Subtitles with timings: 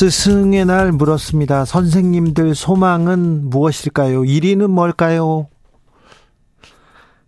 [0.00, 1.66] 스승의 날 물었습니다.
[1.66, 4.22] 선생님들 소망은 무엇일까요?
[4.22, 5.48] 1위는 뭘까요?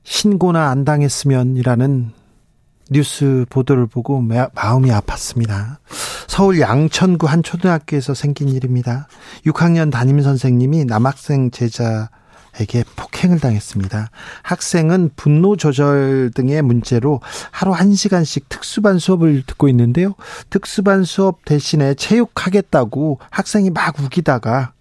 [0.04, 2.12] 신고나 안 당했으면이라는
[2.90, 5.80] 뉴스 보도를 보고 마음이 아팠습니다.
[6.28, 9.06] 서울 양천구 한 초등학교에서 생긴 일입니다.
[9.44, 12.08] 6학년 담임 선생님이 남학생 제자
[12.60, 14.10] 에게 폭행을 당했습니다.
[14.42, 17.20] 학생은 분노 조절 등의 문제로
[17.50, 20.14] 하루 1시간씩 특수반 수업을 듣고 있는데요.
[20.50, 24.72] 특수반 수업 대신에 체육하겠다고 학생이 막 우기다가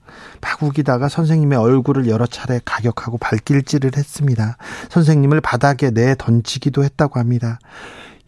[0.42, 4.58] 막 우기다가 선생님의 얼굴을 여러 차례 가격하고 발길질을 했습니다.
[4.90, 7.60] 선생님을 바닥에 내 던지기도 했다고 합니다.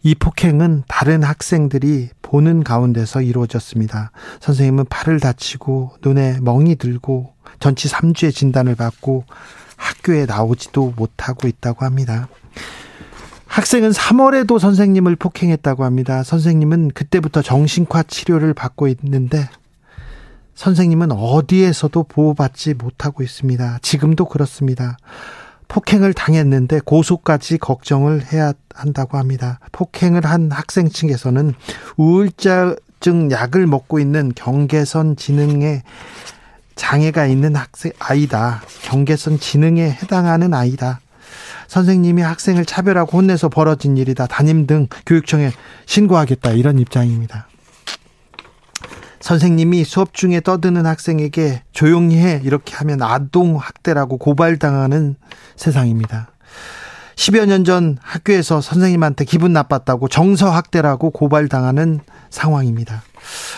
[0.02, 4.10] 이 폭행은 다른 학생들이 보는 가운데서 이루어졌습니다.
[4.40, 7.33] 선생님은 팔을 다치고 눈에 멍이 들고
[7.64, 9.24] 전치 3주의 진단을 받고
[9.76, 12.28] 학교에 나오지도 못하고 있다고 합니다.
[13.46, 16.22] 학생은 3월에도 선생님을 폭행했다고 합니다.
[16.24, 19.48] 선생님은 그때부터 정신과 치료를 받고 있는데
[20.54, 23.78] 선생님은 어디에서도 보호받지 못하고 있습니다.
[23.80, 24.98] 지금도 그렇습니다.
[25.68, 29.58] 폭행을 당했는데 고소까지 걱정을 해야 한다고 합니다.
[29.72, 31.54] 폭행을 한 학생 측에서는
[31.96, 35.82] 우울증 약을 먹고 있는 경계선 지능에
[36.76, 38.62] 장애가 있는 학생 아이다.
[38.82, 41.00] 경계선 지능에 해당하는 아이다.
[41.68, 44.26] 선생님이 학생을 차별하고 혼내서 벌어진 일이다.
[44.26, 45.50] 담임 등 교육청에
[45.86, 46.50] 신고하겠다.
[46.52, 47.48] 이런 입장입니다.
[49.20, 55.16] 선생님이 수업 중에 떠드는 학생에게 조용히 해 이렇게 하면 아동 학대라고 고발당하는
[55.56, 56.28] 세상입니다.
[57.16, 63.02] 10여 년 전 학교에서 선생님한테 기분 나빴다고 정서 학대라고 고발당하는 상황입니다.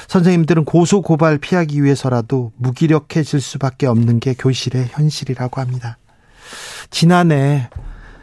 [0.09, 5.99] 선생님들은 고소 고발 피하기 위해서라도 무기력해질 수밖에 없는 게 교실의 현실이라고 합니다.
[6.91, 7.69] 지난해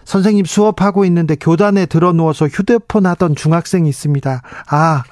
[0.05, 4.41] 선생님 수업하고 있는데 교단에 들어 누워서 휴대폰 하던 중학생이 있습니다.
[4.67, 5.03] 아,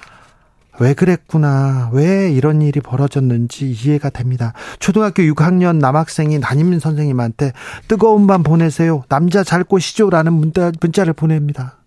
[0.79, 1.89] 왜 그랬구나.
[1.93, 4.53] 왜 이런 일이 벌어졌는지 이해가 됩니다.
[4.79, 7.53] 초등학교 6학년 남학생이 담임 선생님한테
[7.87, 9.03] 뜨거운 밤 보내세요.
[9.07, 10.09] 남자 잘 꼬시죠.
[10.09, 11.77] 라는 문자, 문자를 보냅니다.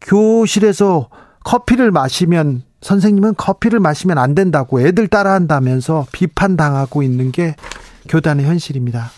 [0.00, 1.08] 교실에서
[1.44, 7.54] 커피를 마시면 선생님은 커피를 마시면 안 된다고 애들 따라한다면서 비판당하고 있는 게
[8.08, 9.10] 교단의 현실입니다.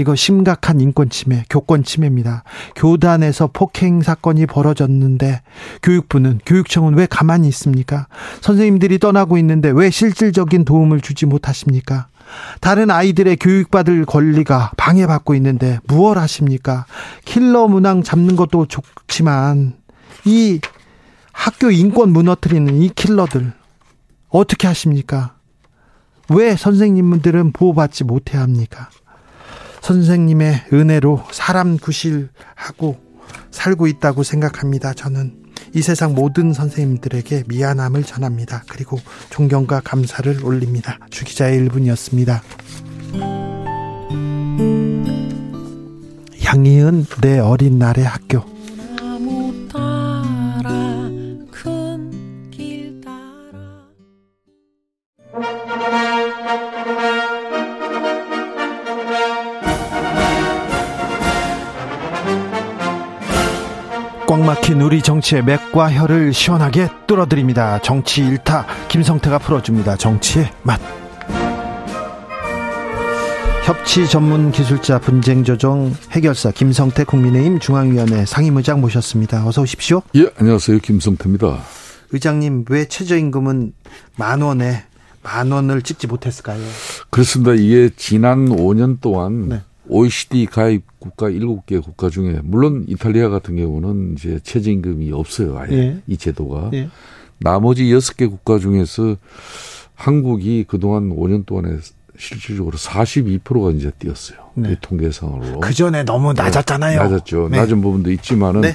[0.00, 2.42] 이거 심각한 인권 침해, 교권 침해입니다.
[2.74, 5.42] 교단에서 폭행 사건이 벌어졌는데
[5.82, 8.06] 교육부는 교육청은 왜 가만히 있습니까?
[8.40, 12.08] 선생님들이 떠나고 있는데 왜 실질적인 도움을 주지 못하십니까?
[12.62, 16.86] 다른 아이들의 교육받을 권리가 방해받고 있는데 무얼 하십니까?
[17.26, 19.74] 킬러 문항 잡는 것도 좋지만
[20.24, 20.60] 이
[21.32, 23.52] 학교 인권 무너뜨리는 이 킬러들
[24.28, 25.36] 어떻게 하십니까?
[26.28, 28.88] 왜 선생님들은 보호받지 못해 합니까?
[29.80, 33.00] 선생님의 은혜로 사람 구실하고
[33.50, 34.92] 살고 있다고 생각합니다.
[34.94, 35.40] 저는
[35.74, 38.64] 이 세상 모든 선생님들에게 미안함을 전합니다.
[38.68, 38.98] 그리고
[39.30, 40.98] 존경과 감사를 올립니다.
[41.10, 42.40] 주기자의 1분이었습니다.
[46.44, 48.49] 양희은 내 어린 날의 학교
[64.70, 67.80] 꽉 막힌 우리 정치의 맥과 혀를 시원하게 뚫어드립니다.
[67.80, 69.96] 정치 일타 김성태가 풀어줍니다.
[69.96, 70.80] 정치의 맛.
[73.64, 79.46] 협치 전문 기술자 분쟁 조정 해결사 김성태 국민의힘 중앙위원회 상임의장 모셨습니다.
[79.46, 80.02] 어서 오십시오.
[80.14, 80.78] 예, 안녕하세요.
[80.78, 81.58] 김성태입니다.
[82.12, 83.72] 의장님, 왜 최저임금은
[84.16, 84.84] 만 원에
[85.22, 86.60] 만 원을 찍지 못했을까요?
[87.10, 87.54] 그렇습니다.
[87.54, 89.62] 이게 지난 5년 동안 네.
[89.90, 95.58] OECD 가입 국가 7개 국가 중에 물론 이탈리아 같은 경우는 이제 최저임금이 없어요.
[95.58, 96.02] 아예 예.
[96.06, 96.70] 이 제도가.
[96.74, 96.88] 예.
[97.38, 99.16] 나머지 6개 국가 중에서
[99.94, 101.78] 한국이 그동안 5년 동안에
[102.16, 104.38] 실질적으로 42%가 이제 뛰었어요.
[104.54, 104.76] 네.
[104.80, 105.60] 통계상으로.
[105.60, 106.42] 그 전에 너무 네.
[106.42, 107.02] 낮았잖아요.
[107.02, 107.48] 네, 낮았죠.
[107.50, 107.56] 네.
[107.58, 108.74] 낮은 부분도 있지만은 네.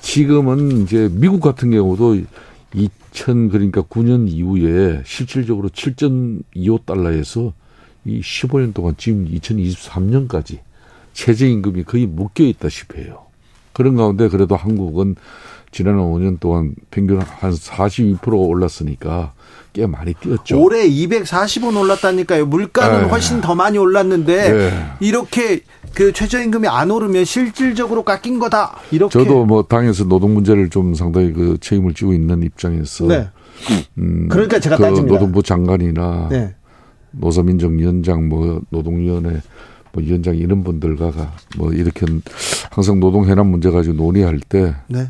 [0.00, 2.20] 지금은 이제 미국 같은 경우도
[2.74, 7.52] 2000 그러니까 9년 이후에 실질적으로 7.25달러에서
[8.04, 10.58] 이 15년 동안 지금 2023년까지
[11.12, 13.26] 최저임금이 거의 묶여 있다시피 해요.
[13.72, 15.16] 그런 가운데 그래도 한국은
[15.72, 19.32] 지난 5년 동안 평균 한 42% 올랐으니까
[19.72, 20.60] 꽤 많이 뛰었죠.
[20.60, 22.46] 올해 240원 올랐다니까요.
[22.46, 23.08] 물가는 네.
[23.08, 24.84] 훨씬 더 많이 올랐는데 네.
[24.98, 25.60] 이렇게
[25.94, 28.78] 그 최저임금이 안 오르면 실질적으로 깎인 거다.
[28.90, 33.28] 이렇게 저도 뭐 당에서 노동 문제를 좀 상당히 그 책임을 지고 있는 입장에서 네.
[33.98, 35.14] 음, 그러니까 제가 그 따집니다.
[35.14, 36.54] 노동부 장관이나 네.
[37.12, 39.40] 노사민정위원장 뭐 노동위원회
[39.92, 42.06] 뭐 위원장 이런 분들과 뭐 이렇게
[42.70, 45.06] 항상 노동 해남 문제 가지고 논의할 때 네.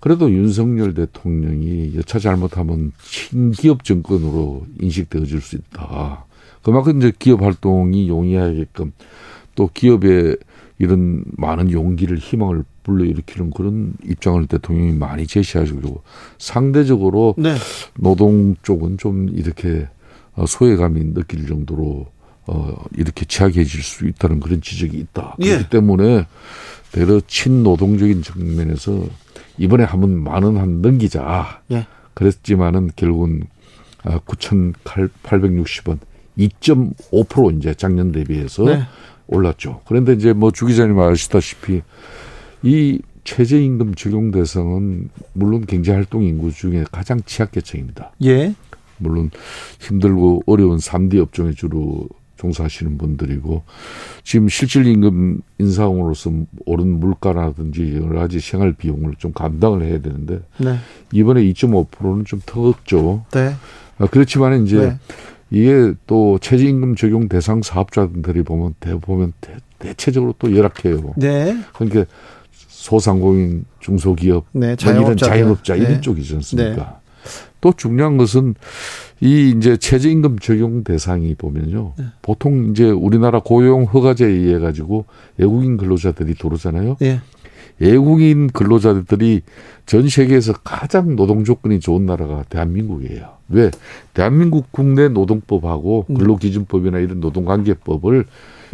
[0.00, 6.26] 그래도 윤석열 대통령이 여차 잘못하면 친기업 정권으로 인식되어질 수 있다.
[6.62, 8.92] 그만큼 이제 기업 활동이 용이하게끔
[9.54, 10.36] 또 기업에
[10.78, 16.02] 이런 많은 용기를 희망을 불러일으키는 그런 입장을 대통령이 많이 제시하시고
[16.38, 17.54] 상대적으로 네.
[17.98, 19.93] 노동 쪽은 좀 이렇게 어,
[20.46, 22.06] 소외감이 느낄 정도로
[22.46, 25.36] 어 이렇게 취약해질 수 있다는 그런 지적이 있다.
[25.40, 25.50] 예.
[25.50, 26.26] 그렇기 때문에
[26.92, 29.06] 대려 친노동적인 측면에서
[29.58, 31.62] 이번에 한번 만원 한 넘기자.
[31.70, 31.86] 예.
[32.14, 33.44] 그랬지만은 결국은
[34.04, 35.98] 9,860원
[36.38, 38.82] 2.5% 이제 작년 대비해서 네.
[39.26, 39.80] 올랐죠.
[39.86, 41.82] 그런데 이제 뭐 주 기자님 아시다시피
[42.62, 48.12] 이 최저임금 적용 대상은 물론 경제활동 인구 중에 가장 취약계층입니다.
[48.24, 48.54] 예.
[48.98, 49.30] 물론
[49.80, 53.62] 힘들고 어려운 3D 업종에 주로 종사하시는 분들이고
[54.22, 56.30] 지금 실질 임금 인상으로서
[56.66, 60.76] 오른 물가라든지 여러 가지 생활 비용을 좀 감당을 해야 되는데 네.
[61.12, 63.24] 이번에 2.5%는 좀 터졌죠.
[63.32, 63.54] 네.
[63.98, 64.98] 아, 그렇지만 이제 네.
[65.50, 71.14] 이게 또 최저임금 적용 대상 사업자들이 보면 대 보면 대, 대체적으로 또 열악해요.
[71.16, 71.56] 네.
[71.74, 72.04] 그러니까
[72.50, 76.00] 소상공인, 중소기업, 네, 뭐 이런 자영업자 이런 네.
[76.00, 77.00] 쪽이지 않습니까?
[77.64, 77.70] 네.
[77.70, 78.54] 또 중요한 것은
[79.22, 81.94] 이 이제 최저임금 적용 대상이 보면요.
[81.96, 82.04] 네.
[82.20, 85.06] 보통 이제 우리나라 고용 허가제에 의해 가지고
[85.38, 86.98] 외국인 근로자들이 들어오잖아요.
[87.00, 87.20] 네.
[87.78, 89.40] 외국인 근로자들이
[89.86, 93.30] 전 세계에서 가장 노동 조건이 좋은 나라가 대한민국이에요.
[93.48, 93.70] 왜?
[94.12, 96.14] 대한민국 국내 노동법하고 음.
[96.14, 98.26] 근로기준법이나 이런 노동관계법을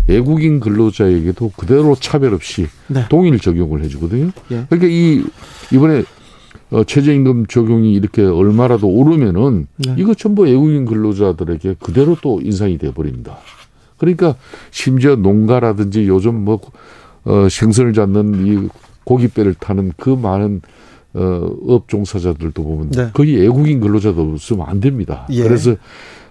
[0.08, 3.04] 외국인 근로자에게도 그대로 차별 없이 네.
[3.08, 4.32] 동일 적용을 해주거든요.
[4.50, 4.66] 예.
[4.68, 5.22] 그러니까 이
[5.72, 6.02] 이번에
[6.70, 9.94] 어, 최저임금 적용이 이렇게 얼마라도 오르면은 네.
[9.98, 13.38] 이거 전부 외국인 근로자들에게 그대로 또 인상이 돼 버립니다.
[13.98, 14.36] 그러니까
[14.70, 16.60] 심지어 농가라든지 요즘 뭐
[17.24, 18.68] 어, 생선을 잡는 이
[19.04, 20.62] 고깃배를 타는 그 많은
[21.14, 23.10] 어, 업 종사자들도 보면 네.
[23.12, 25.26] 거의 외국인 근로자도 없으면 안 됩니다.
[25.30, 25.42] 예.
[25.42, 25.74] 그래서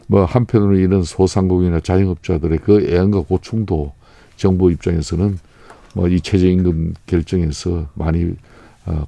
[0.07, 3.92] 뭐 한편으로 이런 소상공인이나 자영업자들의 그 애환과 고충도
[4.38, 5.38] 정부 입장에서는
[5.95, 8.33] 뭐 이 최저임금 결정에서 많이 어,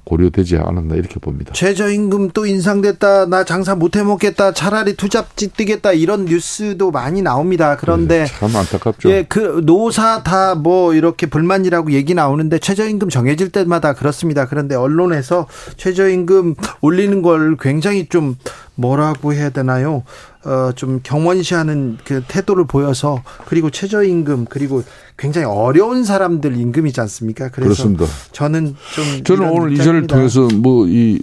[0.04, 1.52] 고려되지 않았나 이렇게 봅니다.
[1.52, 3.26] 최저임금 또 인상됐다.
[3.26, 4.52] 나 장사 못 해 먹겠다.
[4.52, 5.92] 차라리 투잡지 뛰겠다.
[5.92, 7.76] 이런 뉴스도 많이 나옵니다.
[7.76, 9.10] 그런데 네, 참 안타깝죠.
[9.10, 14.46] 예, 그 노사 다 뭐 이렇게 불만이라고 얘기 나오는데 최저임금 정해질 때마다 그렇습니다.
[14.46, 15.46] 그런데 언론에서
[15.76, 18.36] 최저임금 올리는 걸 굉장히 좀
[18.74, 20.02] 뭐라고 해야 되나요?
[20.44, 24.82] 어, 좀 경원시하는 그 태도를 보여서 그리고 최저임금 그리고
[25.16, 27.50] 굉장히 어려운 사람들 임금이지 않습니까?
[27.50, 28.06] 그래서 그렇습니다.
[28.32, 31.20] 저는 좀 저는 오늘 이 자리를 통해서 뭐 이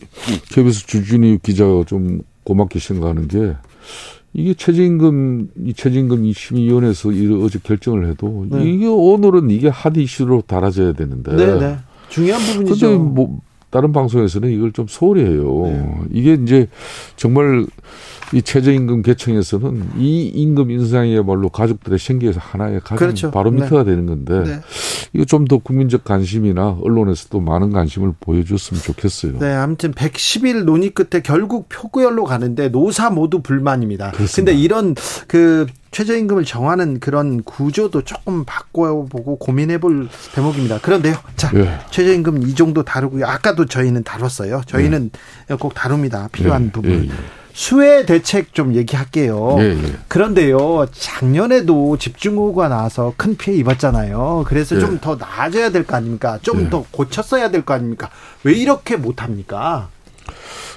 [0.52, 3.56] KBS 주진희 기자가 좀 고맙게 생각하는 게
[4.34, 7.10] 이게 최저임금 이 최저임금 이 심의위원회에서
[7.44, 8.64] 어제 결정을 해도 네.
[8.64, 11.78] 이게 오늘은 이게 핫 이슈로 달아져야 되는데 네, 네.
[12.10, 12.90] 중요한 부분이죠.
[12.90, 15.62] 근데 뭐 다른 방송에서는 이걸 좀 소홀히 해요.
[15.66, 15.92] 네.
[16.12, 16.68] 이게 이제
[17.16, 17.66] 정말
[18.32, 23.32] 이 최저임금 개청에서는 이 임금 인상이야말로 가족들의 생계에서 하나의 가장 그렇죠.
[23.32, 23.92] 바로미터가 네.
[23.92, 24.60] 되는 건데 네.
[25.14, 29.40] 이거 좀 더 국민적 관심이나 언론에서도 많은 관심을 보여줬으면 좋겠어요.
[29.40, 34.12] 네, 아무튼 110일 논의 끝에 결국 표구열로 가는데 노사 모두 불만입니다.
[34.12, 34.94] 그런데 이런
[35.28, 40.80] 그 최저임금을 정하는 그런 구조도 조금 바꿔보고 고민해볼 대목입니다.
[40.80, 41.80] 그런데요, 자 예.
[41.90, 43.26] 최저임금 이 정도 다루고요.
[43.26, 44.62] 아까도 저희는 다뤘어요.
[44.68, 45.10] 저희는
[45.50, 45.56] 예.
[45.56, 46.30] 꼭 다룹니다.
[46.32, 46.72] 필요한 예.
[46.72, 46.92] 부분.
[46.92, 47.12] 예, 예.
[47.52, 49.56] 수혜 대책 좀 얘기할게요.
[49.60, 49.94] 예, 예.
[50.08, 54.46] 그런데요, 작년에도 집중호우가 나와서 큰 피해 입었잖아요.
[54.48, 54.80] 그래서 예.
[54.80, 56.38] 좀더 나아져야 될 거 아닙니까?
[56.42, 56.84] 좀더 예.
[56.92, 58.10] 고쳤어야 될 거 아닙니까?
[58.44, 59.90] 왜 이렇게 못합니까?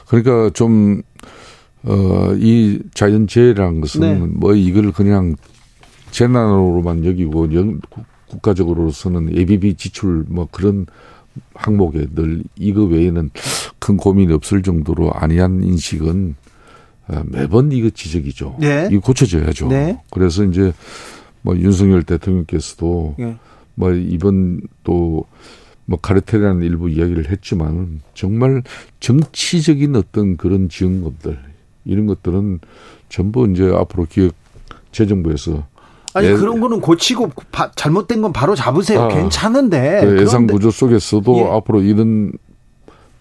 [0.08, 1.02] 그러니까 좀,
[1.84, 4.14] 어, 이 자연재해라는 것은 네.
[4.14, 5.36] 뭐 이걸 그냥
[6.10, 7.80] 재난으로만 여기고 영,
[8.28, 10.86] 국가적으로서는 ABB 지출 뭐 그런
[11.54, 13.30] 항목에 늘 이거 외에는
[13.78, 16.36] 큰 고민이 없을 정도로 아니한 인식은
[17.08, 18.56] 아, 매번 이거 지적이죠.
[18.60, 18.88] 네.
[18.90, 19.68] 이거 고쳐져야죠.
[19.68, 20.00] 네.
[20.10, 20.72] 그래서 이제
[21.40, 23.36] 뭐 윤석열 대통령께서도 네.
[23.74, 25.26] 뭐 이번 또
[25.84, 28.62] 뭐 카르텔이라는 일부 이야기를 했지만 정말
[29.00, 31.38] 정치적인 어떤 그런 지원금들
[31.84, 32.60] 이런 것들은
[33.08, 34.34] 전부 이제 앞으로 기획
[34.92, 35.64] 재정부에서
[36.14, 39.02] 아니 예, 그런 거는 고치고 바, 잘못된 건 바로 잡으세요.
[39.02, 41.44] 아, 괜찮은데 그 예산 구조 속에서도 예.
[41.44, 42.32] 앞으로 이런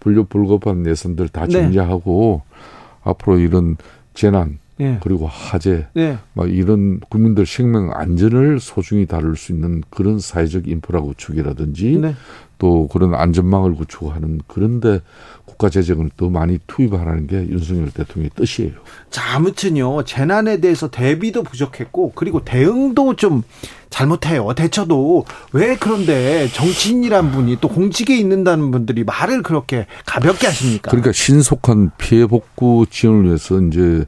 [0.00, 1.52] 불교 불급한 예산들 다 네.
[1.52, 2.60] 정리하고 네.
[3.04, 3.76] 앞으로 이런
[4.14, 4.98] 재난 예.
[5.02, 6.18] 그리고 화재 예.
[6.34, 12.14] 막 이런 국민들 생명 안전을 소중히 다룰 수 있는 그런 사회적 인프라 구축이라든지 네.
[12.58, 15.00] 또 그런 안전망을 구축하는 그런데
[15.44, 18.72] 국가 재정을 더 많이 투입하라는 게 윤석열 대통령의 뜻이에요.
[19.10, 20.04] 자, 아무튼요.
[20.04, 23.42] 재난에 대해서 대비도 부족했고 그리고 대응도 좀
[23.90, 24.54] 잘못해요.
[24.54, 30.90] 대처도 왜 그런데 정치인이란 분이 또 공직에 있는다는 분들이 말을 그렇게 가볍게 하십니까?
[30.90, 34.04] 그러니까 신속한 피해 복구 지원을 위해서 이제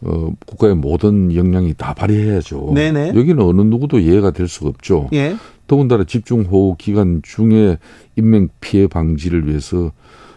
[0.00, 2.72] 어, 국가의 모든 역량이 다 발휘해야죠.
[2.74, 3.12] 네네.
[3.14, 5.08] 여기는 어느 누구도 이해가 될 수가 없죠.
[5.12, 5.36] 예.
[5.66, 7.78] 더군다나 집중호우 기간 중에
[8.16, 9.92] 인명 피해 방지를 위해서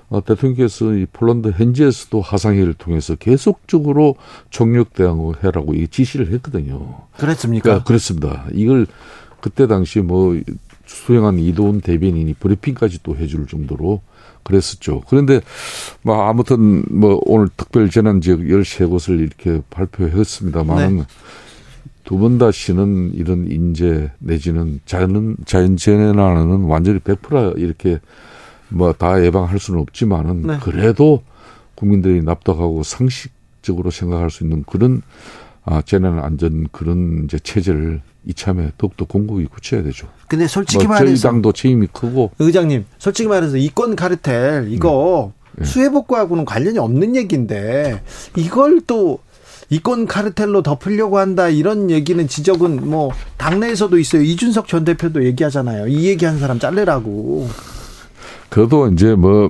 [0.09, 4.15] 어, 대통령께서 이 폴란드 현지에서도 화상회의를 통해서 계속적으로
[4.49, 6.97] 총력 대응을 해라고 이 지시를 했거든요.
[7.17, 7.63] 그랬습니까?
[7.63, 8.45] 그러니까 그렇습니다.
[8.51, 8.87] 이걸
[9.41, 10.39] 그때 당시 뭐
[10.85, 14.01] 수행한 이도훈 대변인이 브리핑까지 또 해줄 정도로
[14.43, 15.03] 그랬었죠.
[15.07, 15.41] 그런데
[16.01, 21.03] 뭐 아무튼 뭐 오늘 특별 재난 지역 13곳을 이렇게 발표했습니다만 네.
[22.03, 27.99] 두번 다시는 이런 인재 내지는 자연 자연 재난은 완전히 100% 이렇게
[28.69, 30.57] 뭐 다 예방할 수는 없지만은 네.
[30.61, 31.23] 그래도
[31.75, 35.01] 국민들이 납득하고 상식적으로 생각할 수 있는 그런
[35.63, 40.07] 아 재난 안전 그런 이제 체제를 이참에 더욱더 공급이 굳혀야 되죠.
[40.27, 45.63] 근데 솔직히 뭐 말해서 저희 당도 책임이 크고 의장님 솔직히 말해서 이권 카르텔 이거 네.
[45.63, 45.65] 네.
[45.65, 48.01] 수해복구하고는 관련이 없는 얘기인데
[48.37, 49.19] 이걸 또
[49.69, 54.21] 이권 카르텔로 덮으려고 한다 이런 얘기는 지적은 뭐 당내에서도 있어요.
[54.21, 55.87] 이준석 전 대표도 얘기하잖아요.
[55.87, 57.47] 이 얘기한 사람 잘래라고.
[58.49, 59.49] 그래도 이제 뭐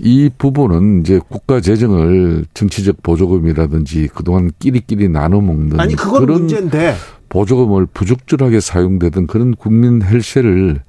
[0.00, 6.94] 이 부분은 이제 국가 재정을 정치적 보조금이라든지 그동안 끼리끼리 나눠 먹는 아니 그건 그런 문제인데
[7.28, 10.82] 보조금을 부적절하게 사용되던 그런 국민 헬세를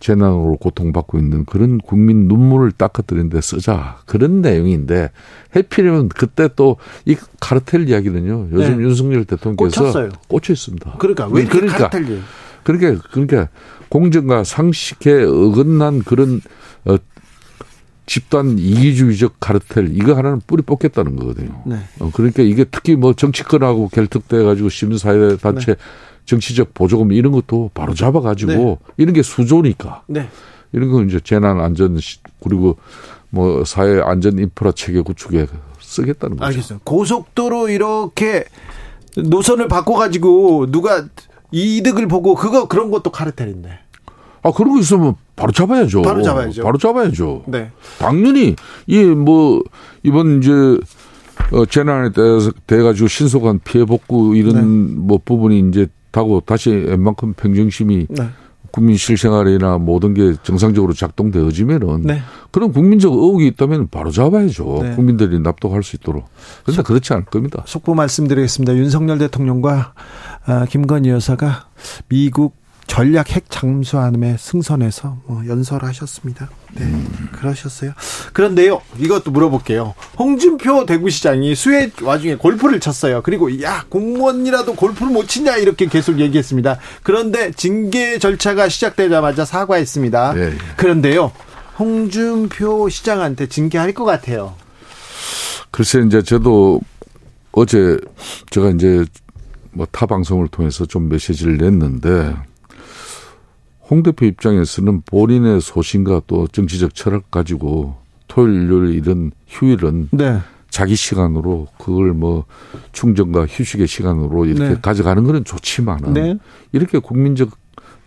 [0.00, 3.98] 재난으로 고통받고 있는 그런 국민 눈물을 닦아드리는 데 쓰자.
[4.04, 5.10] 그런 내용인데
[5.56, 8.48] 해피이면 그때 또 이 카르텔 이야기는요.
[8.52, 8.84] 요즘 네.
[8.84, 10.10] 윤석열 대통령께서 꽂혔어요.
[10.28, 10.96] 꽂혀 있습니다.
[10.98, 12.20] 그러니까 왜 이렇게 그러니까, 카르텔이
[12.64, 13.48] 그러니까 그러니까
[13.88, 16.40] 공정과 상식에 어긋난 그런
[16.84, 16.96] 어,
[18.06, 21.62] 집단 이기주의적 카르텔 이거 하나는 뿌리 뽑겠다는 거거든요.
[21.64, 21.76] 네.
[22.00, 25.80] 어, 그러니까 이게 특히 뭐 정치권하고 결특돼 가지고 시민사회 단체 네.
[26.26, 28.76] 정치적 보조금 이런 것도 바로 잡아 가지고 네.
[28.98, 30.02] 이런 게 수조니까.
[30.06, 30.28] 네.
[30.72, 31.98] 이런 거 이제 재난 안전
[32.42, 32.76] 그리고
[33.30, 35.46] 뭐 사회 안전 인프라 체계 구축에
[35.80, 36.46] 쓰겠다는 거죠.
[36.46, 36.80] 알겠어요.
[36.84, 38.44] 고속도로 이렇게
[39.16, 41.06] 노선을 바꿔 가지고 누가
[41.52, 43.78] 이득을 보고 그거 그런 것도 카르텔인데.
[44.42, 46.02] 아, 그런 거 있으면 바로 잡아야죠.
[46.02, 46.62] 바로 잡아야죠.
[46.62, 47.44] 바로 잡아야죠.
[47.46, 47.70] 네.
[47.98, 48.54] 당연히,
[48.86, 49.62] 이, 뭐,
[50.02, 50.52] 이번 이제,
[51.52, 54.62] 어, 재난에 대해서, 돼가지고 신속한 피해 복구 이런 네.
[54.96, 58.28] 뭐 부분이 이제 다고 다시 웬만큼 평정심이 네.
[58.70, 62.20] 국민 실생활이나 모든 게 정상적으로 작동되어지면은 네.
[62.50, 64.80] 그런 국민적 의혹이 있다면 바로 잡아야죠.
[64.82, 64.94] 네.
[64.96, 66.24] 국민들이 납득할 수 있도록.
[66.64, 67.62] 그런데 그렇지 않을 겁니다.
[67.66, 68.74] 속보 말씀드리겠습니다.
[68.74, 69.94] 윤석열 대통령과
[70.46, 71.66] 아, 김건희 여사가
[72.08, 76.48] 미국 전략 핵 잠수함에 승선해서 뭐 연설하셨습니다.
[76.74, 77.28] 네, 음.
[77.32, 77.92] 그러셨어요.
[78.32, 79.94] 그런데요, 이것도 물어볼게요.
[80.18, 83.22] 홍준표 대구시장이 수해 와중에 골프를 쳤어요.
[83.22, 86.78] 그리고 야 공무원이라도 골프를 못 치냐 이렇게 계속 얘기했습니다.
[87.02, 90.34] 그런데 징계 절차가 시작되자마자 사과했습니다.
[90.34, 90.52] 네.
[90.76, 91.32] 그런데요,
[91.78, 94.54] 홍준표 시장한테 징계할 것 같아요.
[95.70, 96.80] 글쎄 이제 저도
[97.52, 97.96] 어제
[98.50, 99.04] 제가 이제
[99.72, 102.34] 뭐 타 방송을 통해서 좀 메시지를 냈는데.
[103.90, 107.96] 홍 대표 입장에서는 본인의 소신과 또 정치적 철학 가지고
[108.28, 110.38] 토요일, 요일 이런 휴일은 네.
[110.70, 112.44] 자기 시간으로 그걸 뭐
[112.92, 114.80] 충전과 휴식의 시간으로 이렇게 네.
[114.80, 116.38] 가져가는 거는 좋지만은 네.
[116.72, 117.50] 이렇게 국민적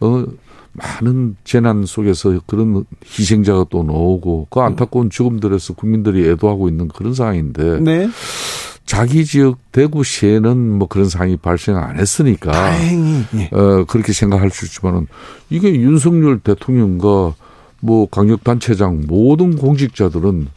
[0.02, 0.26] 어
[0.74, 7.80] 많은 재난 속에서 그런 희생자가 또 나오고 그 안타까운 죽음들에서 국민들이 애도하고 있는 그런 상황인데
[7.80, 8.10] 네.
[8.88, 13.50] 자기 지역 대구시에는 뭐 그런 상황이 발생 안 했으니까 다행히 예.
[13.52, 15.08] 어 그렇게 생각할 수 있지만은
[15.50, 17.36] 이게 윤석열 대통령과
[17.82, 20.48] 뭐 강력 단체장 모든 공직자들은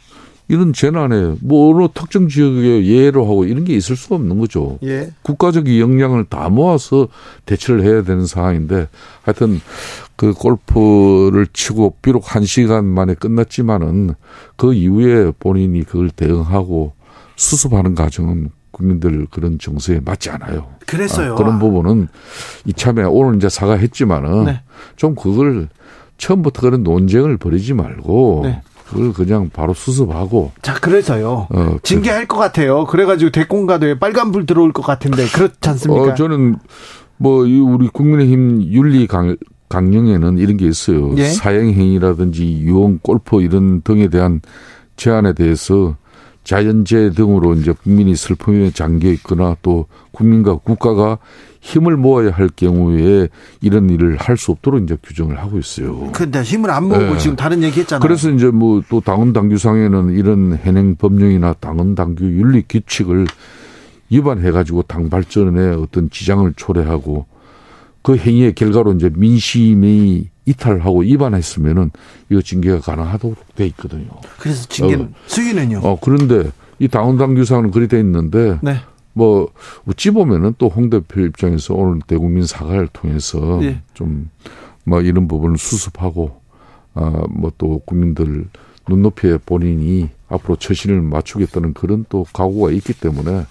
[0.47, 4.79] 이런 재난에 뭐 어느 특정 지역에 예로 하고 이런 게 있을 수가 없는 거죠.
[4.83, 5.11] 예.
[5.21, 7.09] 국가적 역량을 다 모아서
[7.45, 8.87] 대처를 해야 되는 상황인데
[9.23, 9.59] 하여튼
[10.15, 14.15] 그 골프를 치고 비록 한 시간 만에 끝났지만은
[14.55, 16.93] 그 이후에 본인이 그걸 대응하고
[17.41, 20.67] 수습하는 과정은 국민들 그런 정서에 맞지 않아요.
[20.85, 21.33] 그랬어요.
[21.33, 22.07] 아, 그런 부분은
[22.65, 24.61] 이참에 오늘 이제 사과했지만은 네.
[24.95, 25.67] 좀 그걸
[26.17, 28.61] 처음부터 그런 논쟁을 벌이지 말고 네.
[28.87, 30.51] 그걸 그냥 바로 수습하고.
[30.61, 31.47] 자, 그래서요.
[31.49, 32.85] 어, 징계할 것 같아요.
[32.85, 36.11] 그래가지고 대공가도에 빨간불 들어올 것 같은데 그렇지 않습니까?
[36.11, 36.57] 어, 저는
[37.17, 39.35] 뭐 우리 국민의힘 윤리 강,
[39.69, 41.15] 강령에는 이런 게 있어요.
[41.17, 41.23] 예?
[41.23, 44.41] 사행행위라든지 유흥, 골프 이런 등에 대한
[44.95, 45.95] 제한에 대해서
[46.43, 51.19] 자연재해 등으로 이제 국민이 슬픔에 잠겨 있거나 또 국민과 국가가
[51.61, 53.29] 힘을 모아야 할 경우에
[53.61, 56.09] 이런 일을 할 수 없도록 이제 규정을 하고 있어요.
[56.11, 57.17] 근데 힘을 안 모으고 네.
[57.19, 58.01] 지금 다른 얘기 했잖아요.
[58.01, 63.27] 그래서 이제 뭐 또 당원 당규상에는 이런 현행 법령이나 당원 당규 윤리 규칙을
[64.09, 67.27] 위반해 가지고 당 발전에 어떤 지장을 초래하고
[68.01, 71.91] 그 행위의 결과로 이제 민심이 이탈하고 위반했으면은
[72.29, 74.07] 이거 징계가 가능하도록 돼 있거든요.
[74.39, 75.81] 그래서 징계 어, 수위는요?
[75.83, 78.77] 어 그런데 이 당원 당규상은 그리 돼 있는데 네.
[79.13, 79.49] 뭐
[79.87, 83.81] 어찌 보면은 또 홍 대표 입장에서 오늘 대국민 사과를 통해서 네.
[83.93, 86.41] 좀뭐 이런 부분을 수습하고
[86.95, 88.45] 아뭐 또 국민들
[88.89, 93.45] 눈높이에 본인이 앞으로 처신을 맞추겠다는 그런 또 각오가 있기 때문에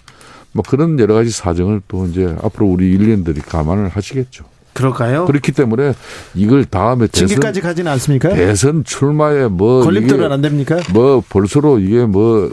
[0.53, 4.45] 뭐 그런 여러 가지 사정을 또 이제 앞으로 우리 일련들이 감안을 하시겠죠.
[4.73, 5.27] 그럴까요?
[5.27, 5.95] 그렇기 때문에
[6.35, 8.31] 이걸 다음에 징계까지 가지는 않습니까?
[8.31, 10.79] 대선 출마에 뭐 걸림돌은 안 됩니까?
[10.93, 12.51] 뭐 벌써로 이게 뭐뭐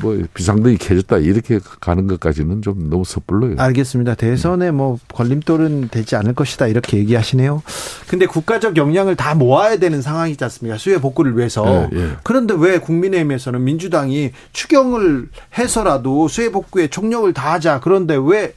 [0.00, 3.56] 뭐 비상등이 켜졌다 이렇게 가는 것까지는 좀 너무 섣불러요.
[3.58, 4.14] 알겠습니다.
[4.14, 7.62] 대선에 뭐 걸림돌은 되지 않을 것이다 이렇게 얘기하시네요.
[8.08, 10.78] 근데 국가적 역량을 다 모아야 되는 상황이지 않습니까?
[10.78, 11.88] 수혜 복구를 위해서.
[11.92, 12.08] 예, 예.
[12.22, 18.54] 그런데 왜 국민의힘에서는 민주당이 추경을 해서라도 수혜 복구에 총력을 다하자 그런데 왜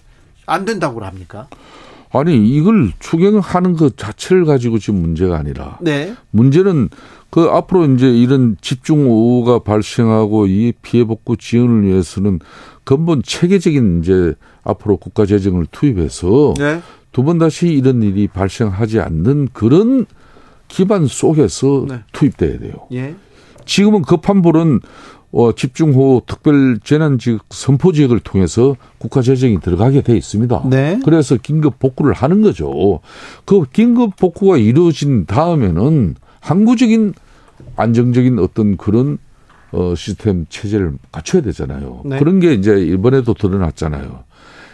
[0.47, 1.47] 안 된다고 합니까?
[2.19, 6.15] 아니 이걸 추경하는 것 자체를 가지고 지금 문제가 아니라 네.
[6.31, 6.89] 문제는
[7.29, 12.39] 그 앞으로 이제 이런 집중 오후가 발생하고 이 피해 복구 지원을 위해서는
[12.83, 14.33] 근본 체계적인 이제
[14.63, 16.81] 앞으로 국가 재정을 투입해서 네.
[17.11, 20.05] 두번 다시 이런 일이 발생하지 않는 그런
[20.67, 21.99] 기반 속에서 네.
[22.13, 22.73] 투입돼야 돼요.
[22.93, 23.15] 예.
[23.65, 24.79] 지금은 급한 불은
[25.31, 30.63] 어, 집중호우 특별 재난지역 선포 지역을 통해서 국가 재정이 들어가게 돼 있습니다.
[30.69, 30.99] 네.
[31.03, 33.01] 그래서 긴급 복구를 하는 거죠.
[33.45, 37.13] 그 긴급 복구가 이루어진 다음에는 항구적인
[37.75, 39.17] 안정적인 어떤 그런
[39.71, 42.01] 어 시스템 체제를 갖춰야 되잖아요.
[42.05, 42.19] 네.
[42.19, 44.23] 그런 게 이제 이번에도 드러났잖아요.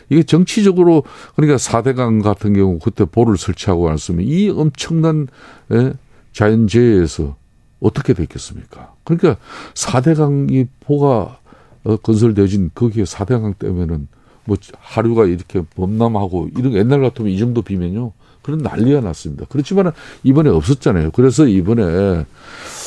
[0.09, 1.03] 이게 정치적으로
[1.35, 5.27] 그러니까 사대강 같은 경우 그때 볼을 설치하고 왔으면 이 엄청난
[5.71, 5.93] 예,
[6.33, 7.35] 자연재해에서
[7.79, 8.92] 어떻게 됐겠습니까?
[9.03, 9.37] 그러니까
[9.73, 11.39] 4대강이 포가
[11.83, 14.07] 어, 건설되어진 거기에 4대강 때문에는
[14.45, 18.11] 뭐 하류가 이렇게 범람하고 이런 옛날 같으면 이 정도 비면요.
[18.41, 19.45] 그런 난리가 났습니다.
[19.49, 19.91] 그렇지만
[20.23, 21.11] 이번에 없었잖아요.
[21.11, 22.25] 그래서 이번에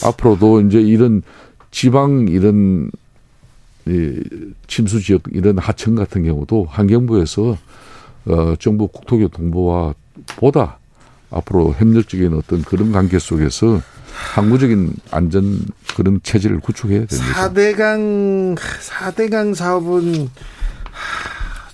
[0.04, 1.22] 앞으로도 이제 이런
[1.70, 2.90] 지방 이런
[3.86, 4.20] 이
[4.66, 7.56] 침수 지역 이런 하천 같은 경우도 환경부에서
[8.26, 9.94] 어 정부 국토교통부와
[10.36, 10.78] 보다
[11.30, 13.80] 앞으로 협력적인 어떤 그런 관계 속에서
[14.16, 15.60] 항구적인 안전
[15.96, 17.50] 그런 체제를 구축해야 됩니다.
[17.52, 20.30] 4대강 4대강 사업은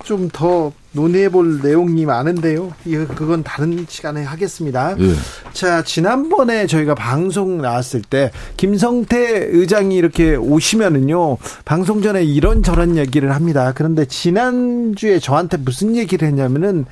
[0.04, 2.72] 좀 더 논의해 볼 내용이 많은데요.
[3.14, 4.94] 그건 다른 시간에 하겠습니다.
[4.98, 5.14] 예.
[5.52, 11.38] 자, 지난번에 저희가 방송 나왔을 때 김성태 의장이 이렇게 오시면은요.
[11.64, 13.72] 방송 전에 이런저런 얘기를 합니다.
[13.74, 16.84] 그런데 지난주에 저한테 무슨 얘기를 했냐면은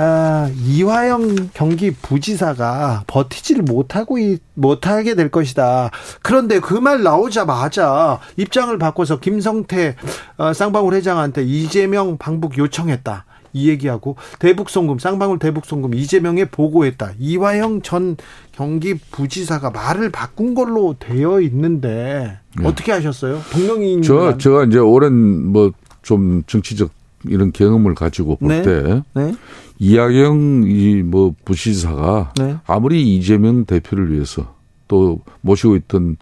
[0.00, 4.16] 아, 이화영 경기 부지사가 버티지를 못하고
[4.54, 5.90] 못하게 될 것이다.
[6.22, 9.96] 그런데 그 말 나오자마자 입장을 바꿔서 김성태
[10.36, 13.24] 어, 쌍방울 회장한테 이재명 방북 요청했다.
[13.54, 17.12] 이 얘기하고 대북송금 쌍방울 대북송금 이재명에 보고했다.
[17.18, 18.16] 이화영 전
[18.52, 22.68] 경기 부지사가 말을 바꾼 걸로 되어 있는데 네.
[22.68, 23.40] 어떻게 하셨어요?
[23.50, 25.12] 동명이인 저 제가 이제 오랜
[25.52, 26.90] 뭐 좀 정치적
[27.26, 29.02] 이런 경험을 가지고 볼때 네.
[29.14, 29.34] 네.
[29.78, 32.56] 이하경 이뭐 부시사가 네.
[32.66, 34.54] 아무리 이재명 대표를 위해서
[34.88, 36.16] 또 모시고 있던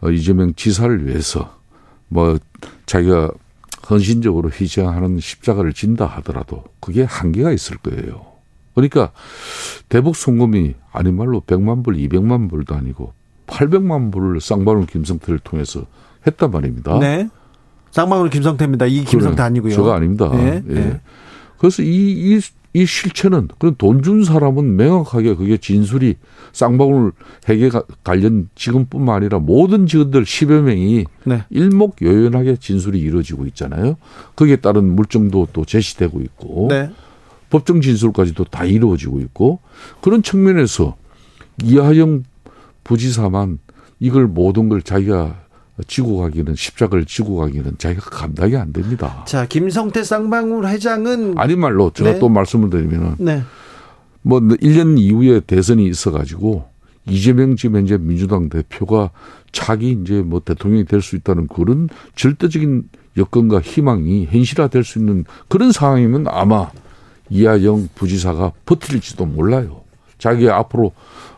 [0.00, 1.58] 어, 이재명 지사를 위해서
[2.08, 2.38] 뭐
[2.86, 3.30] 자기가
[3.88, 8.26] 헌신적으로 희생하는 십자가를 진다 하더라도 그게 한계가 있을 거예요.
[8.74, 9.10] 그러니까
[9.88, 13.12] 대북 송금이 아닌 말로 100만 불, 200만 불도 아니고
[13.46, 15.86] 800만 불을 쌍방울 김성태를 통해서
[16.26, 16.98] 했단 말입니다.
[16.98, 17.28] 네.
[17.90, 18.86] 쌍방울 김성태입니다.
[18.86, 19.74] 이 김성태 그래, 아니고요.
[19.74, 20.30] 저가 아닙니다.
[20.30, 20.62] 네.
[20.68, 20.74] 예.
[20.74, 21.00] 네.
[21.58, 22.40] 그래서 이, 이,
[22.72, 26.14] 이 실체는 그런 돈 준 사람은 명확하게 그게 진술이
[26.52, 27.12] 쌍방울
[27.48, 27.68] 핵에
[28.04, 31.44] 관련 직원뿐만 아니라 모든 직원들 10여 명이 네.
[31.50, 33.96] 일목요연하게 진술이 이루어지고 있잖아요.
[34.36, 36.90] 거기에 따른 물증도 또 제시되고 있고 네.
[37.50, 39.58] 법정 진술까지도 다 이루어지고 있고
[40.00, 40.96] 그런 측면에서
[41.64, 42.22] 이하영
[42.84, 43.58] 부지사만
[43.98, 45.40] 이걸 모든 걸 자기가
[45.86, 49.24] 지고 가기는 십자가를 지고 가기는 자기가 감당이 안 됩니다.
[49.26, 52.18] 자, 김성태 쌍방울 회장은 아닌 말로 제가 네.
[52.18, 53.42] 또 말씀을 드리면은 네.
[54.22, 56.64] 뭐 1년 이후에 대선이 있어 가지고
[57.06, 59.10] 이재명 지금 현재 민주당 대표가
[59.52, 62.84] 자기 이제 뭐 대통령이 될 수 있다는 그런 절대적인
[63.16, 66.70] 여건과 희망이 현실화될 수 있는 그런 상황이면 아마
[67.30, 69.82] 이하영 부지사가 버틸지도 몰라요.
[70.18, 70.92] 자기 앞으로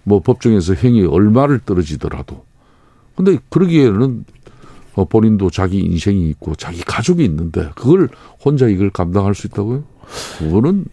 [0.04, 2.44] 뭐 법정에서 행위 얼마를 떨어지더라도.
[3.14, 4.24] 근데 그러기에는
[4.94, 8.08] 어, 본인도 자기 인생이 있고 자기 가족이 있는데 그걸
[8.44, 9.84] 혼자 이걸 감당할 수 있다고요?
[10.38, 10.84] 그거는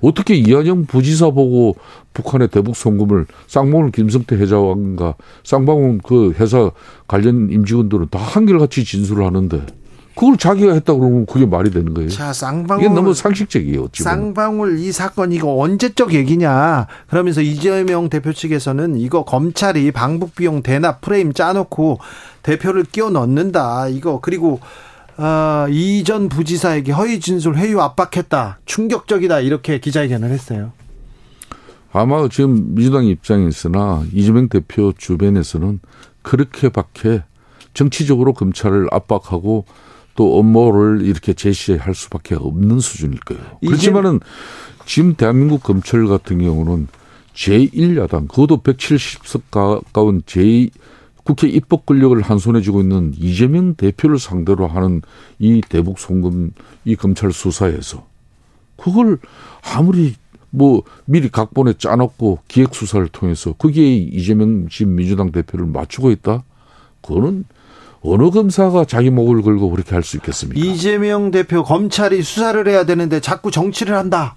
[0.00, 1.76] 어떻게 이한영 부지사 보고
[2.14, 6.70] 북한의 대북 송금을 쌍방울 김성태 회장과 쌍방울 그 회사
[7.06, 9.66] 관련 임직원들은 다 한결같이 진술을 하는데
[10.18, 12.10] 그걸 자기가 했다 그러면 그게 말이 되는 거예요.
[12.10, 13.86] 자, 쌍방울 이게 너무 상식적이에요.
[13.92, 14.10] 지금.
[14.10, 16.88] 쌍방울 이 사건 이거 언제적 얘기냐?
[17.06, 22.00] 그러면서 이재명 대표 측에서는 이거 검찰이 방북 비용 대납 프레임 짜놓고
[22.42, 23.86] 대표를 끼워 넣는다.
[23.86, 24.58] 이거 그리고
[25.18, 28.58] 어, 이전 부지사에게 허위 진술 회유 압박했다.
[28.66, 29.38] 충격적이다.
[29.38, 30.72] 이렇게 기자회견을 했어요.
[31.92, 35.78] 아마 지금 민주당 입장에서나 이재명 대표 주변에서는
[36.22, 37.22] 그렇게밖에
[37.72, 39.64] 정치적으로 검찰을 압박하고
[40.18, 43.40] 또 업무를 이렇게 제시할 수밖에 없는 수준일 거예요.
[43.64, 44.18] 그렇지만은
[44.84, 46.88] 지금 대한민국 검찰 같은 경우는
[47.34, 50.70] 제1야당, 그것도 170석 가까운 제
[51.22, 55.02] 국회 입법 권력을 한 손에 쥐고 있는 이재명 대표를 상대로 하는
[55.38, 56.50] 이 대북 송금
[56.84, 58.04] 이 검찰 수사에서
[58.76, 59.18] 그걸
[59.62, 60.16] 아무리
[60.50, 66.42] 뭐 미리 각본에 짜놓고 기획 수사를 통해서 거기에 이재명 지금 민주당 대표를 맞추고 있다.
[67.02, 67.44] 그거는
[68.00, 70.60] 어느 검사가 자기 목을 걸고 그렇게 할 수 있겠습니까?
[70.64, 74.36] 이재명 대표 검찰이 수사를 해야 되는데 자꾸 정치를 한다.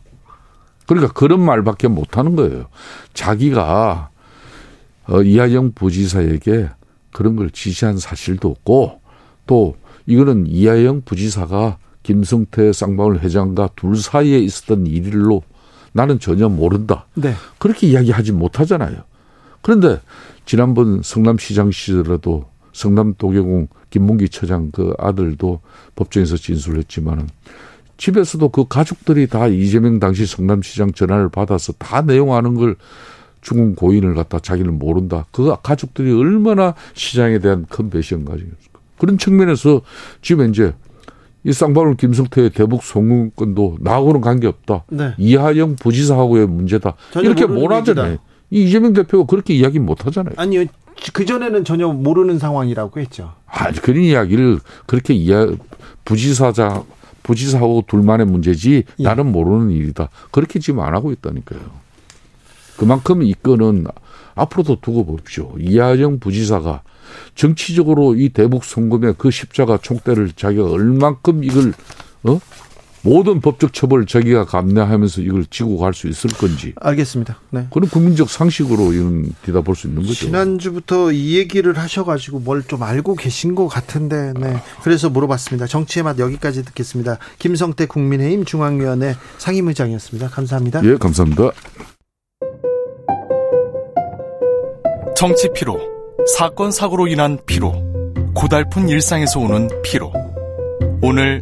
[0.87, 2.65] 그러니까 그런 말밖에 못 하는 거예요.
[3.13, 4.09] 자기가
[5.07, 6.69] 어, 이하영 부지사에게
[7.11, 8.99] 그런 걸 지시한 사실도 없고
[9.45, 15.43] 또 이거는 이하영 부지사가 김성태 쌍방울 회장과 둘 사이에 있었던 일로
[15.93, 17.05] 나는 전혀 모른다.
[17.13, 17.33] 네.
[17.59, 18.97] 그렇게 이야기하지 못하잖아요.
[19.61, 19.99] 그런데
[20.45, 25.59] 지난번 성남시장 시절에도 성남 도계공 김문기 처장 그 아들도
[25.95, 27.27] 법정에서 진술했지만은
[27.97, 32.75] 집에서도 그 가족들이 다 이재명 당시 성남시장 전화를 받아서 다 내용하는 걸
[33.41, 35.25] 중국 고인을 갖다 자기는 모른다.
[35.31, 38.79] 그 가족들이 얼마나 시장에 대한 큰 배신 가지겠습니까?
[38.97, 39.81] 그런 측면에서
[40.21, 40.73] 지금 이제
[41.43, 44.85] 이 쌍방울 김성태의 대북 송금권도 나하고는 관계없다.
[44.89, 45.13] 네.
[45.17, 46.95] 이하영 부지사하고의 문제다.
[47.15, 48.17] 이렇게 못하잖아요.
[48.51, 50.33] 이재명 대표가 그렇게 이야기 못 하잖아요.
[50.37, 50.65] 아니요.
[51.13, 53.33] 그 전에는 전혀 모르는 상황이라고 했죠.
[53.47, 55.47] 아, 그런 이야기를 그렇게 이야,
[56.05, 56.83] 부지사자,
[57.23, 59.03] 부지사하고 둘만의 문제지 예.
[59.03, 60.09] 나는 모르는 일이다.
[60.31, 61.59] 그렇게 지금 안 하고 있다니까요.
[62.77, 63.85] 그만큼 이 건은
[64.35, 65.53] 앞으로도 두고 봅시오.
[65.59, 66.81] 이하영 부지사가
[67.35, 71.73] 정치적으로 이 대북 송금의 그 십자가 총대를 자기가 얼만큼 이걸
[72.23, 72.39] 어
[73.03, 76.73] 모든 법적 처벌을 자기가 감내하면서 이걸 지고 갈 수 있을 건지.
[76.79, 77.39] 알겠습니다.
[77.49, 77.67] 네.
[77.71, 80.13] 그런 국민적 상식으로 이런 뒤다볼 수 있는 거죠.
[80.13, 84.61] 지난주부터 이 얘기를 하셔가지고 뭘 좀 알고 계신 것 같은데, 네.
[84.83, 85.65] 그래서 물어봤습니다.
[85.67, 87.17] 정치의 맛 여기까지 듣겠습니다.
[87.39, 90.29] 김성태 국민의힘 중앙위원회 상임의장이었습니다.
[90.29, 90.81] 감사합니다.
[90.85, 91.49] 예, 감사합니다.
[95.15, 95.79] 정치 피로,
[96.37, 97.73] 사건 사고로 인한 피로,
[98.35, 100.13] 고달픈 일상에서 오는 피로.
[101.01, 101.41] 오늘